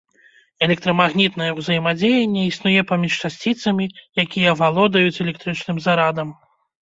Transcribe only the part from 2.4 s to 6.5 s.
існуе паміж часціцамі, якія валодаюць электрычным зарадам.